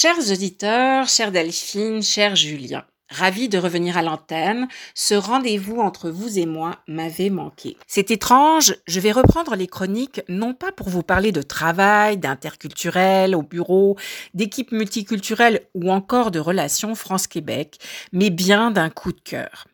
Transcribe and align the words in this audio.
Chers 0.00 0.30
auditeurs, 0.30 1.08
chère 1.08 1.32
Delphine, 1.32 2.04
cher 2.04 2.36
Julien, 2.36 2.84
ravi 3.08 3.48
de 3.48 3.58
revenir 3.58 3.96
à 3.96 4.02
l'antenne, 4.02 4.68
ce 4.94 5.16
rendez-vous 5.16 5.80
entre 5.80 6.08
vous 6.08 6.38
et 6.38 6.46
moi 6.46 6.76
m'avait 6.86 7.30
manqué. 7.30 7.76
C'est 7.88 8.12
étrange, 8.12 8.76
je 8.86 9.00
vais 9.00 9.10
reprendre 9.10 9.56
les 9.56 9.66
chroniques 9.66 10.20
non 10.28 10.54
pas 10.54 10.70
pour 10.70 10.88
vous 10.88 11.02
parler 11.02 11.32
de 11.32 11.42
travail, 11.42 12.16
d'interculturel 12.16 13.34
au 13.34 13.42
bureau, 13.42 13.96
d'équipes 14.34 14.70
multiculturelles 14.70 15.62
ou 15.74 15.90
encore 15.90 16.30
de 16.30 16.38
relations 16.38 16.94
France-Québec, 16.94 17.78
mais 18.12 18.30
bien 18.30 18.70
d'un 18.70 18.90
coup 18.90 19.10
de 19.10 19.20
cœur. 19.20 19.66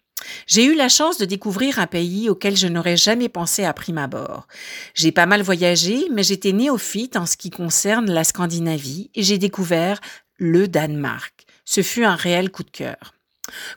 J'ai 0.46 0.64
eu 0.64 0.74
la 0.74 0.88
chance 0.88 1.18
de 1.18 1.24
découvrir 1.24 1.78
un 1.78 1.86
pays 1.86 2.28
auquel 2.28 2.56
je 2.56 2.66
n'aurais 2.66 2.96
jamais 2.96 3.28
pensé 3.28 3.64
à 3.64 3.72
prime 3.72 3.98
abord. 3.98 4.46
J'ai 4.94 5.12
pas 5.12 5.26
mal 5.26 5.42
voyagé, 5.42 6.06
mais 6.12 6.22
j'étais 6.22 6.52
néophyte 6.52 7.16
en 7.16 7.26
ce 7.26 7.36
qui 7.36 7.50
concerne 7.50 8.10
la 8.10 8.24
Scandinavie 8.24 9.10
et 9.14 9.22
j'ai 9.22 9.38
découvert 9.38 10.00
le 10.38 10.68
Danemark. 10.68 11.46
Ce 11.64 11.82
fut 11.82 12.04
un 12.04 12.16
réel 12.16 12.50
coup 12.50 12.62
de 12.62 12.70
cœur. 12.70 13.14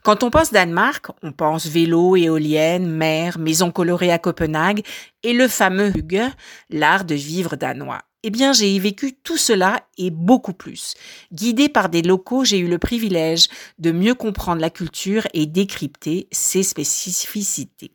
Quand 0.03 0.23
on 0.23 0.29
pense 0.29 0.51
Danemark, 0.51 1.07
on 1.23 1.31
pense 1.31 1.67
vélo, 1.67 2.15
éolienne, 2.15 2.87
mer, 2.87 3.37
maison 3.37 3.71
colorée 3.71 4.11
à 4.11 4.19
Copenhague 4.19 4.85
et 5.23 5.33
le 5.33 5.47
fameux 5.47 5.91
Hygge, 5.95 6.31
l'art 6.69 7.03
de 7.03 7.15
vivre 7.15 7.55
danois. 7.55 8.01
Eh 8.27 8.29
bien, 8.29 8.51
j'ai 8.51 8.77
vécu 8.77 9.13
tout 9.13 9.37
cela 9.37 9.87
et 9.97 10.09
beaucoup 10.11 10.51
plus. 10.51 10.95
Guidé 11.31 11.69
par 11.69 11.87
des 11.87 12.01
locaux, 12.01 12.43
j'ai 12.43 12.57
eu 12.57 12.67
le 12.67 12.77
privilège 12.77 13.47
de 13.79 13.93
mieux 13.93 14.15
comprendre 14.15 14.59
la 14.59 14.69
culture 14.69 15.25
et 15.33 15.45
décrypter 15.45 16.27
ses 16.33 16.61
spécificités. 16.61 17.93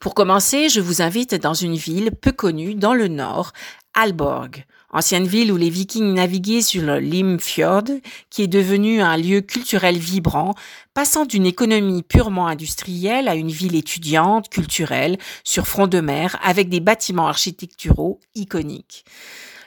Pour 0.00 0.14
commencer, 0.14 0.68
je 0.68 0.82
vous 0.82 1.00
invite 1.00 1.34
dans 1.34 1.54
une 1.54 1.76
ville 1.76 2.10
peu 2.10 2.32
connue 2.32 2.74
dans 2.74 2.92
le 2.92 3.08
nord, 3.08 3.54
Alborg, 3.94 4.66
ancienne 4.92 5.26
ville 5.26 5.52
où 5.52 5.56
les 5.56 5.70
Vikings 5.70 6.14
naviguaient 6.14 6.62
sur 6.62 6.82
le 6.82 6.98
Limfjord, 6.98 7.84
qui 8.30 8.42
est 8.42 8.48
devenu 8.48 9.00
un 9.00 9.16
lieu 9.16 9.40
culturel 9.40 9.98
vibrant, 9.98 10.54
passant 10.94 11.24
d'une 11.24 11.46
économie 11.46 12.02
purement 12.02 12.46
industrielle 12.46 13.28
à 13.28 13.34
une 13.34 13.50
ville 13.50 13.74
étudiante, 13.74 14.48
culturelle, 14.48 15.18
sur 15.44 15.66
front 15.66 15.86
de 15.86 16.00
mer, 16.00 16.38
avec 16.42 16.68
des 16.68 16.80
bâtiments 16.80 17.28
architecturaux 17.28 18.20
iconiques. 18.34 19.04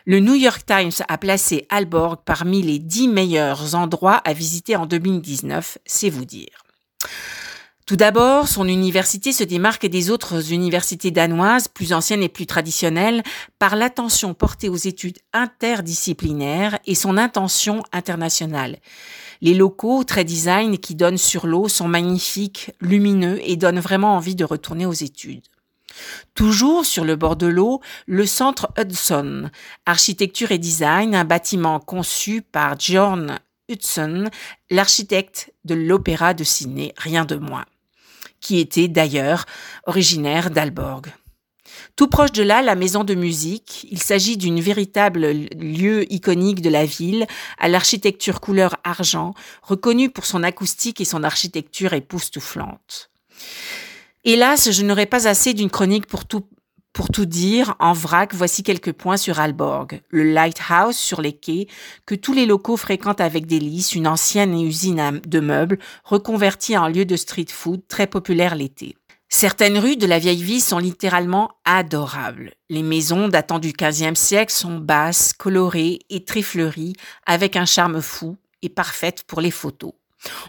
Le 0.06 0.20
New 0.20 0.36
York 0.36 0.64
Times 0.68 1.04
a 1.08 1.18
placé 1.18 1.66
Alborg 1.70 2.20
parmi 2.24 2.62
les 2.62 2.78
dix 2.78 3.08
meilleurs 3.08 3.74
endroits 3.74 4.22
à 4.24 4.34
visiter 4.34 4.76
en 4.76 4.86
2019, 4.86 5.80
c'est 5.86 6.12
vous 6.12 6.26
dire. 6.26 6.65
Tout 7.86 7.98
d'abord, 7.98 8.48
son 8.48 8.68
université 8.68 9.32
se 9.32 9.44
démarque 9.44 9.86
des 9.86 10.10
autres 10.10 10.52
universités 10.52 11.12
danoises, 11.12 11.68
plus 11.68 11.94
anciennes 11.94 12.24
et 12.24 12.30
plus 12.30 12.48
traditionnelles, 12.48 13.22
par 13.60 13.76
l'attention 13.76 14.34
portée 14.34 14.70
aux 14.70 14.76
études 14.76 15.20
interdisciplinaires 15.34 16.80
et 16.88 16.96
son 16.96 17.16
intention 17.16 17.84
internationale. 17.92 18.80
Les 19.42 19.54
locaux 19.54 20.04
très 20.04 20.24
design 20.24 20.80
qui 20.80 20.96
donnent 20.96 21.20
sur 21.20 21.46
l'eau 21.46 21.68
sont 21.68 21.88
magnifiques, 21.88 22.72
lumineux 22.82 23.40
et 23.44 23.56
donnent 23.56 23.80
vraiment 23.80 24.16
envie 24.16 24.36
de 24.36 24.46
retourner 24.46 24.88
aux 24.88 24.92
études. 24.92 25.46
Toujours 26.34 26.88
sur 26.88 27.06
le 27.06 27.16
bord 27.16 27.36
de 27.36 27.46
l'eau, 27.46 27.82
le 28.08 28.26
centre 28.26 28.68
Hudson, 28.80 29.52
architecture 29.86 30.52
et 30.52 30.58
design, 30.58 31.14
un 31.14 31.24
bâtiment 31.24 31.80
conçu 31.80 32.42
par 32.42 32.80
John 32.80 33.38
Hudson, 33.70 34.32
l'architecte 34.72 35.54
de 35.66 35.76
l'opéra 35.76 36.34
de 36.34 36.44
Sydney, 36.44 36.92
rien 36.98 37.26
de 37.26 37.36
moins 37.36 37.66
qui 38.46 38.60
était 38.60 38.88
d'ailleurs 38.88 39.46
originaire 39.88 40.52
d'Alborg. 40.52 41.08
Tout 41.96 42.08
proche 42.08 42.32
de 42.32 42.44
là, 42.44 42.62
la 42.62 42.76
maison 42.76 43.04
de 43.04 43.16
musique. 43.16 43.88
Il 43.90 44.00
s'agit 44.00 44.38
d'une 44.38 44.62
véritable 44.62 45.32
lieu 45.58 46.12
iconique 46.14 46.62
de 46.62 46.70
la 46.70 46.86
ville, 46.86 47.26
à 47.58 47.70
l'architecture 47.70 48.42
couleur 48.42 48.76
argent, 48.84 49.34
reconnue 49.64 50.12
pour 50.12 50.28
son 50.28 50.44
acoustique 50.44 51.02
et 51.02 51.06
son 51.06 51.24
architecture 51.24 51.94
époustouflante. 51.94 53.10
Hélas, 54.26 54.70
je 54.70 54.84
n'aurai 54.84 55.08
pas 55.08 55.28
assez 55.28 55.56
d'une 55.56 55.72
chronique 55.72 56.06
pour 56.06 56.26
tout 56.26 56.46
pour 56.96 57.10
tout 57.10 57.26
dire, 57.26 57.76
en 57.80 57.92
vrac, 57.92 58.34
voici 58.34 58.64
quelques 58.64 58.94
points 58.94 59.18
sur 59.18 59.42
Alborg. 59.42 60.02
Le 60.10 60.24
Lighthouse 60.24 60.96
sur 60.96 61.22
les 61.22 61.34
quais, 61.34 61.68
que 62.06 62.16
tous 62.16 62.32
les 62.32 62.46
locaux 62.46 62.78
fréquentent 62.78 63.20
avec 63.20 63.48
délice, 63.48 63.96
une 63.96 64.08
ancienne 64.08 64.58
usine 64.58 65.20
de 65.28 65.40
meubles 65.42 65.78
reconvertie 66.06 66.78
en 66.78 66.88
lieu 66.88 67.04
de 67.04 67.18
street 67.18 67.48
food 67.50 67.82
très 67.90 68.08
populaire 68.08 68.56
l'été. 68.56 68.96
Certaines 69.28 69.78
rues 69.78 69.98
de 69.98 70.08
la 70.08 70.20
vieille 70.20 70.42
ville 70.42 70.62
sont 70.62 70.78
littéralement 70.78 71.52
adorables. 71.66 72.54
Les 72.70 72.84
maisons 72.84 73.28
datant 73.28 73.60
du 73.60 73.74
XVe 73.74 74.16
siècle 74.16 74.54
sont 74.54 74.78
basses, 74.78 75.34
colorées 75.34 76.00
et 76.10 76.24
très 76.24 76.44
fleuries, 76.44 76.94
avec 77.26 77.58
un 77.58 77.66
charme 77.66 78.02
fou 78.02 78.38
et 78.62 78.70
parfaites 78.70 79.24
pour 79.24 79.42
les 79.42 79.52
photos. 79.52 79.92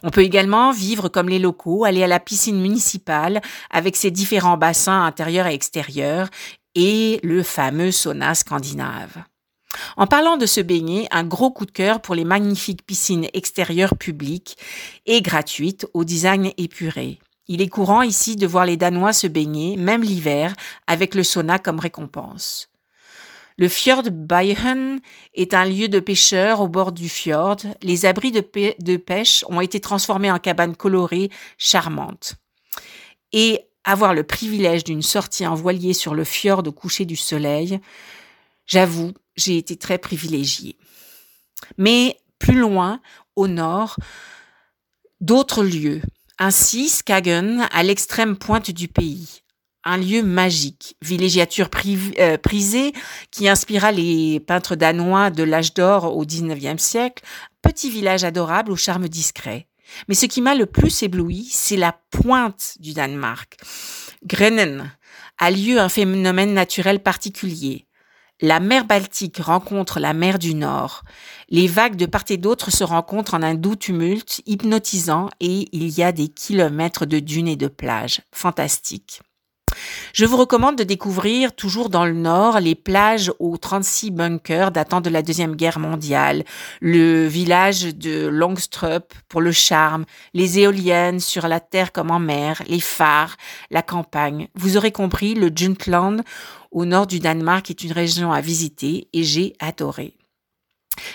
On 0.02 0.10
peut 0.10 0.22
également 0.22 0.72
vivre 0.72 1.08
comme 1.08 1.28
les 1.28 1.38
locaux, 1.38 1.84
aller 1.84 2.02
à 2.02 2.06
la 2.06 2.20
piscine 2.20 2.60
municipale 2.60 3.40
avec 3.70 3.96
ses 3.96 4.10
différents 4.10 4.56
bassins 4.56 5.04
intérieurs 5.04 5.46
et 5.46 5.54
extérieurs 5.54 6.28
et 6.74 7.20
le 7.22 7.42
fameux 7.42 7.90
sauna 7.90 8.34
scandinave. 8.34 9.24
En 9.96 10.06
parlant 10.06 10.36
de 10.36 10.46
se 10.46 10.60
baigner, 10.60 11.06
un 11.10 11.24
gros 11.24 11.50
coup 11.50 11.66
de 11.66 11.70
cœur 11.70 12.00
pour 12.00 12.14
les 12.14 12.24
magnifiques 12.24 12.86
piscines 12.86 13.28
extérieures 13.34 13.96
publiques 13.96 14.56
et 15.04 15.22
gratuites 15.22 15.86
au 15.94 16.04
design 16.04 16.52
épuré. 16.56 17.18
Il 17.48 17.62
est 17.62 17.68
courant 17.68 18.02
ici 18.02 18.36
de 18.36 18.46
voir 18.46 18.66
les 18.66 18.76
Danois 18.76 19.12
se 19.12 19.26
baigner, 19.26 19.76
même 19.76 20.02
l'hiver, 20.02 20.54
avec 20.86 21.14
le 21.14 21.22
sauna 21.22 21.58
comme 21.58 21.78
récompense. 21.78 22.68
Le 23.58 23.68
fjord 23.68 24.02
Bayhen 24.10 25.00
est 25.34 25.54
un 25.54 25.64
lieu 25.64 25.88
de 25.88 25.98
pêcheurs 25.98 26.60
au 26.60 26.68
bord 26.68 26.92
du 26.92 27.08
fjord. 27.08 27.56
Les 27.82 28.04
abris 28.04 28.30
de, 28.30 28.96
pêche 28.96 29.44
ont 29.48 29.62
été 29.62 29.80
transformés 29.80 30.30
en 30.30 30.38
cabanes 30.38 30.76
colorées, 30.76 31.30
charmantes. 31.56 32.34
Et 33.32 33.60
avoir 33.84 34.12
le 34.12 34.24
privilège 34.24 34.84
d'une 34.84 35.02
sortie 35.02 35.46
en 35.46 35.54
voilier 35.54 35.94
sur 35.94 36.14
le 36.14 36.24
fjord 36.24 36.62
au 36.66 36.72
coucher 36.72 37.06
du 37.06 37.16
soleil, 37.16 37.80
j'avoue, 38.66 39.12
j'ai 39.36 39.56
été 39.56 39.76
très 39.76 39.96
privilégiée. 39.96 40.76
Mais 41.78 42.18
plus 42.38 42.58
loin, 42.58 43.00
au 43.36 43.48
nord, 43.48 43.96
d'autres 45.22 45.64
lieux. 45.64 46.02
Ainsi, 46.38 46.90
Skagen, 46.90 47.66
à 47.72 47.82
l'extrême 47.82 48.36
pointe 48.36 48.70
du 48.70 48.88
pays 48.88 49.42
un 49.86 49.96
lieu 49.96 50.22
magique, 50.22 50.96
villégiature 51.00 51.70
euh, 52.18 52.36
prisée 52.36 52.92
qui 53.30 53.48
inspira 53.48 53.92
les 53.92 54.40
peintres 54.40 54.74
danois 54.74 55.30
de 55.30 55.44
l'âge 55.44 55.72
d'or 55.72 56.16
au 56.16 56.26
XIXe 56.26 56.82
siècle, 56.82 57.24
petit 57.62 57.88
village 57.88 58.24
adorable 58.24 58.72
au 58.72 58.76
charme 58.76 59.08
discret. 59.08 59.68
Mais 60.08 60.14
ce 60.14 60.26
qui 60.26 60.42
m'a 60.42 60.56
le 60.56 60.66
plus 60.66 61.02
ébloui, 61.04 61.48
c'est 61.50 61.76
la 61.76 61.96
pointe 62.10 62.74
du 62.80 62.92
Danemark. 62.92 63.56
Grenen 64.24 64.90
a 65.38 65.50
lieu 65.50 65.78
un 65.78 65.88
phénomène 65.88 66.52
naturel 66.52 67.00
particulier. 67.00 67.86
La 68.42 68.60
mer 68.60 68.84
Baltique 68.84 69.38
rencontre 69.38 69.98
la 69.98 70.12
mer 70.12 70.38
du 70.38 70.54
Nord. 70.54 71.04
Les 71.48 71.68
vagues 71.68 71.96
de 71.96 72.04
part 72.04 72.24
et 72.28 72.36
d'autre 72.36 72.70
se 72.70 72.84
rencontrent 72.84 73.34
en 73.34 73.42
un 73.42 73.54
doux 73.54 73.76
tumulte 73.76 74.42
hypnotisant 74.44 75.30
et 75.40 75.68
il 75.72 75.88
y 75.88 76.02
a 76.02 76.12
des 76.12 76.28
kilomètres 76.28 77.06
de 77.06 77.18
dunes 77.18 77.48
et 77.48 77.56
de 77.56 77.68
plages. 77.68 78.20
Fantastique. 78.32 79.22
Je 80.16 80.24
vous 80.24 80.38
recommande 80.38 80.78
de 80.78 80.82
découvrir, 80.82 81.54
toujours 81.54 81.90
dans 81.90 82.06
le 82.06 82.14
nord, 82.14 82.58
les 82.58 82.74
plages 82.74 83.30
aux 83.38 83.58
36 83.58 84.12
bunkers 84.12 84.70
datant 84.70 85.02
de 85.02 85.10
la 85.10 85.20
Deuxième 85.20 85.56
Guerre 85.56 85.78
mondiale, 85.78 86.42
le 86.80 87.26
village 87.26 87.94
de 87.94 88.26
Longstrup 88.26 89.12
pour 89.28 89.42
le 89.42 89.52
charme, 89.52 90.06
les 90.32 90.58
éoliennes 90.58 91.20
sur 91.20 91.48
la 91.48 91.60
terre 91.60 91.92
comme 91.92 92.10
en 92.10 92.18
mer, 92.18 92.62
les 92.66 92.80
phares, 92.80 93.36
la 93.70 93.82
campagne. 93.82 94.48
Vous 94.54 94.78
aurez 94.78 94.90
compris, 94.90 95.34
le 95.34 95.50
Juntland 95.54 96.22
au 96.70 96.86
nord 96.86 97.06
du 97.06 97.20
Danemark 97.20 97.68
est 97.68 97.84
une 97.84 97.92
région 97.92 98.32
à 98.32 98.40
visiter 98.40 99.08
et 99.12 99.22
j'ai 99.22 99.52
adoré. 99.58 100.14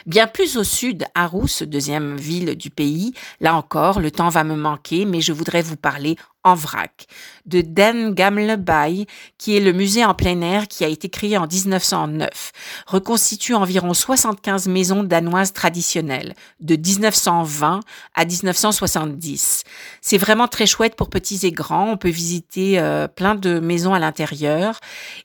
Bien 0.06 0.28
plus 0.28 0.58
au 0.58 0.64
sud, 0.64 1.06
Aarhus, 1.16 1.64
deuxième 1.66 2.18
ville 2.18 2.56
du 2.56 2.70
pays, 2.70 3.14
là 3.40 3.56
encore, 3.56 4.00
le 4.00 4.12
temps 4.12 4.30
va 4.30 4.44
me 4.44 4.56
manquer, 4.56 5.06
mais 5.06 5.22
je 5.22 5.34
voudrais 5.34 5.62
vous 5.62 5.76
parler 5.76 6.18
en 6.44 6.56
vrac, 6.56 7.08
de 7.46 7.62
Den 7.62 8.14
Gamle 8.14 8.58
Bay, 8.58 9.06
qui 9.38 9.56
est 9.56 9.60
le 9.60 9.74
musée 9.74 10.04
en 10.04 10.14
plein 10.14 10.42
air 10.42 10.68
qui 10.68 10.84
a 10.84 10.88
été 10.88 11.10
créé 11.10 11.38
en 11.38 11.48
1909, 11.48 12.52
reconstitue 12.88 13.54
environ 13.54 13.94
75 13.94 14.68
maisons 14.68 15.04
danoises 15.04 15.54
traditionnelles, 15.54 16.34
de 16.60 16.76
1920 16.76 17.82
à 18.16 18.26
1970. 18.26 19.64
C'est 20.02 20.18
vraiment 20.18 20.48
très 20.48 20.66
chouette 20.66 20.96
pour 20.96 21.10
petits 21.10 21.46
et 21.46 21.52
grands, 21.52 21.92
on 21.92 21.98
peut 21.98 22.10
visiter 22.10 22.80
euh, 22.80 23.08
plein 23.08 23.36
de 23.36 23.60
maisons 23.60 23.94
à 23.94 24.00
l'intérieur, 24.00 24.80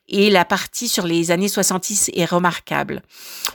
et 0.08 0.30
la 0.30 0.44
partie 0.44 0.88
sur 0.88 1.06
les 1.06 1.30
années 1.30 1.48
70 1.48 2.10
est 2.14 2.24
remarquable. 2.24 3.02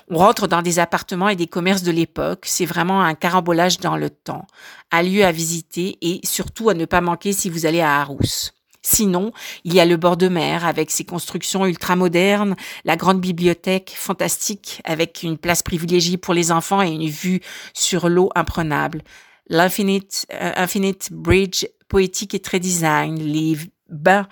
On 0.09 0.17
rentre 0.17 0.47
dans 0.47 0.61
des 0.61 0.79
appartements 0.79 1.29
et 1.29 1.35
des 1.35 1.47
commerces 1.47 1.83
de 1.83 1.91
l'époque, 1.91 2.45
c'est 2.45 2.65
vraiment 2.65 3.01
un 3.01 3.13
carambolage 3.13 3.79
dans 3.79 3.97
le 3.97 4.09
temps, 4.09 4.47
un 4.91 5.03
lieu 5.03 5.23
à 5.23 5.31
visiter 5.31 5.97
et 6.01 6.19
surtout 6.23 6.69
à 6.69 6.73
ne 6.73 6.85
pas 6.85 7.01
manquer 7.01 7.33
si 7.33 7.50
vous 7.51 7.65
allez 7.65 7.81
à 7.81 7.99
Aarhus. 7.99 8.51
Sinon, 8.83 9.31
il 9.63 9.75
y 9.75 9.79
a 9.79 9.85
le 9.85 9.95
bord 9.95 10.17
de 10.17 10.27
mer 10.27 10.65
avec 10.65 10.89
ses 10.89 11.03
constructions 11.03 11.65
ultramodernes, 11.65 12.55
la 12.83 12.95
grande 12.95 13.21
bibliothèque 13.21 13.93
fantastique 13.95 14.81
avec 14.85 15.21
une 15.21 15.37
place 15.37 15.61
privilégiée 15.61 16.17
pour 16.17 16.33
les 16.33 16.51
enfants 16.51 16.81
et 16.81 16.89
une 16.89 17.07
vue 17.07 17.41
sur 17.73 18.09
l'eau 18.09 18.31
imprenable, 18.33 19.03
l'Infinite 19.47 20.25
euh, 20.33 20.93
Bridge 21.11 21.65
poétique 21.89 22.33
et 22.33 22.39
très 22.39 22.59
design, 22.59 23.19
les 23.19 23.57
bains 23.91 24.27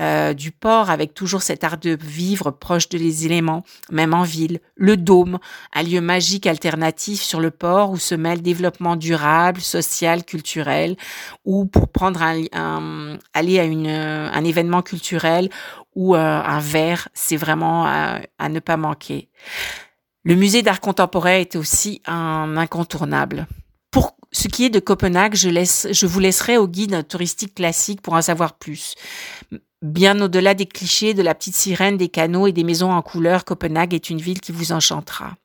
euh, 0.00 0.32
du 0.32 0.50
port 0.50 0.90
avec 0.90 1.14
toujours 1.14 1.42
cet 1.42 1.64
art 1.64 1.78
de 1.78 1.96
vivre 2.00 2.50
proche 2.50 2.88
de 2.88 2.98
les 2.98 3.26
éléments, 3.26 3.62
même 3.90 4.14
en 4.14 4.22
ville, 4.22 4.60
le 4.74 4.96
dôme, 4.96 5.38
un 5.74 5.82
lieu 5.82 6.00
magique 6.00 6.46
alternatif 6.46 7.20
sur 7.20 7.40
le 7.40 7.50
port 7.50 7.90
où 7.90 7.98
se 7.98 8.14
mêle 8.14 8.42
développement 8.42 8.96
durable, 8.96 9.60
social, 9.60 10.24
culturel, 10.24 10.96
ou 11.44 11.66
pour 11.66 11.88
prendre 11.88 12.22
un, 12.22 13.18
aller 13.34 13.58
à 13.58 13.64
une, 13.64 13.86
un 13.86 14.44
événement 14.44 14.82
culturel 14.82 15.50
ou 15.94 16.16
euh, 16.16 16.18
un 16.18 16.60
verre, 16.60 17.08
c'est 17.12 17.36
vraiment 17.36 17.84
à, 17.84 18.20
à 18.38 18.48
ne 18.48 18.60
pas 18.60 18.76
manquer. 18.76 19.28
Le 20.24 20.36
musée 20.36 20.62
d'art 20.62 20.80
contemporain 20.80 21.38
est 21.38 21.56
aussi 21.56 22.00
un 22.06 22.56
incontournable. 22.56 23.46
Ce 24.32 24.48
qui 24.48 24.64
est 24.64 24.70
de 24.70 24.80
Copenhague, 24.80 25.34
je 25.34 26.06
vous 26.06 26.20
laisserai 26.20 26.56
au 26.56 26.66
guide 26.66 27.06
touristique 27.06 27.54
classique 27.54 28.00
pour 28.00 28.14
en 28.14 28.22
savoir 28.22 28.54
plus. 28.54 28.94
Bien 29.82 30.20
au-delà 30.20 30.54
des 30.54 30.66
clichés 30.66 31.12
de 31.12 31.22
la 31.22 31.34
petite 31.34 31.56
sirène, 31.56 31.96
des 31.96 32.08
canaux 32.08 32.46
et 32.46 32.52
des 32.52 32.64
maisons 32.64 32.92
en 32.92 33.02
couleur, 33.02 33.44
Copenhague 33.44 33.94
est 33.94 34.10
une 34.10 34.20
ville 34.20 34.40
qui 34.40 34.52
vous 34.52 34.72
enchantera. 34.72 35.36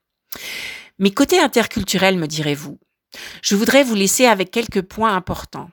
Mais 0.98 1.10
côté 1.10 1.38
interculturel, 1.38 2.16
me 2.16 2.26
direz-vous, 2.26 2.78
je 3.42 3.56
voudrais 3.56 3.84
vous 3.84 3.94
laisser 3.94 4.26
avec 4.26 4.50
quelques 4.50 4.82
points 4.82 5.14
importants. 5.14 5.70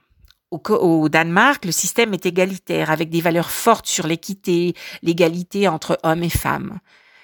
Au, 0.51 0.57
au, 0.57 1.09
Danemark, 1.09 1.65
le 1.65 1.71
système 1.71 2.13
est 2.13 2.25
égalitaire, 2.25 2.91
avec 2.91 3.09
des 3.09 3.21
valeurs 3.21 3.49
fortes 3.49 3.87
sur 3.87 4.07
l'équité, 4.07 4.73
l'égalité 5.01 5.67
entre 5.67 5.99
hommes 6.03 6.23
et 6.23 6.29
femmes. 6.29 6.79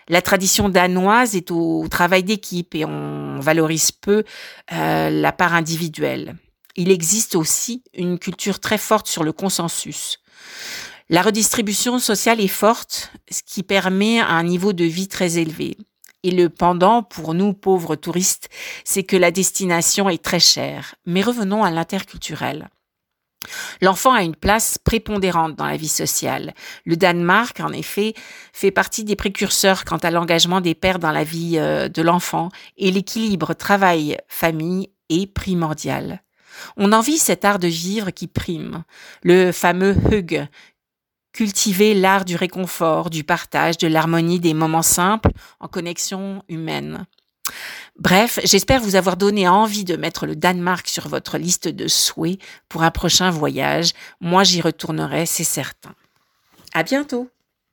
La 0.07 0.21
tradition 0.21 0.69
danoise 0.69 1.35
est 1.35 1.51
au 1.51 1.87
travail 1.89 2.23
d'équipe 2.23 2.75
et 2.75 2.85
on 2.85 3.39
valorise 3.39 3.91
peu 3.91 4.23
euh, 4.73 5.09
la 5.09 5.31
part 5.31 5.53
individuelle. 5.53 6.35
Il 6.75 6.91
existe 6.91 7.35
aussi 7.35 7.83
une 7.93 8.17
culture 8.17 8.59
très 8.59 8.77
forte 8.77 9.07
sur 9.07 9.23
le 9.23 9.33
consensus. 9.33 10.19
La 11.09 11.21
redistribution 11.21 11.99
sociale 11.99 12.39
est 12.39 12.47
forte, 12.47 13.11
ce 13.29 13.41
qui 13.45 13.63
permet 13.63 14.19
un 14.19 14.43
niveau 14.43 14.71
de 14.71 14.85
vie 14.85 15.09
très 15.09 15.37
élevé. 15.37 15.77
Et 16.23 16.31
le 16.31 16.49
pendant, 16.49 17.03
pour 17.03 17.33
nous 17.33 17.53
pauvres 17.53 17.95
touristes, 17.95 18.49
c'est 18.85 19.03
que 19.03 19.17
la 19.17 19.31
destination 19.31 20.07
est 20.07 20.23
très 20.23 20.39
chère. 20.39 20.95
Mais 21.05 21.21
revenons 21.21 21.63
à 21.63 21.71
l'interculturel. 21.71 22.69
L'enfant 23.81 24.13
a 24.13 24.23
une 24.23 24.35
place 24.35 24.77
prépondérante 24.77 25.55
dans 25.55 25.65
la 25.65 25.77
vie 25.77 25.87
sociale. 25.87 26.53
Le 26.85 26.95
Danemark, 26.95 27.59
en 27.59 27.71
effet, 27.71 28.13
fait 28.53 28.71
partie 28.71 29.03
des 29.03 29.15
précurseurs 29.15 29.85
quant 29.85 29.97
à 29.97 30.11
l'engagement 30.11 30.61
des 30.61 30.75
pères 30.75 30.99
dans 30.99 31.11
la 31.11 31.23
vie 31.23 31.57
euh, 31.57 31.89
de 31.89 32.01
l'enfant 32.01 32.49
et 32.77 32.91
l'équilibre 32.91 33.53
travail-famille 33.53 34.89
est 35.09 35.27
primordial. 35.27 36.21
On 36.77 36.91
envie 36.91 37.17
cet 37.17 37.45
art 37.45 37.59
de 37.59 37.67
vivre 37.67 38.11
qui 38.11 38.27
prime, 38.27 38.83
le 39.23 39.51
fameux 39.51 39.95
hug, 40.11 40.47
cultiver 41.33 41.93
l'art 41.93 42.25
du 42.25 42.35
réconfort, 42.35 43.09
du 43.09 43.23
partage, 43.23 43.77
de 43.77 43.87
l'harmonie 43.87 44.39
des 44.39 44.53
moments 44.53 44.81
simples 44.81 45.31
en 45.59 45.67
connexion 45.67 46.43
humaine. 46.49 47.05
Bref, 47.97 48.39
j'espère 48.43 48.81
vous 48.81 48.95
avoir 48.95 49.17
donné 49.17 49.47
envie 49.47 49.83
de 49.83 49.95
mettre 49.95 50.25
le 50.25 50.35
Danemark 50.35 50.87
sur 50.87 51.07
votre 51.07 51.37
liste 51.37 51.67
de 51.67 51.87
souhaits 51.87 52.39
pour 52.67 52.83
un 52.83 52.91
prochain 52.91 53.29
voyage. 53.29 53.91
Moi, 54.19 54.43
j'y 54.43 54.61
retournerai, 54.61 55.25
c'est 55.25 55.43
certain. 55.43 55.93
À 56.73 56.83
bientôt! 56.83 57.29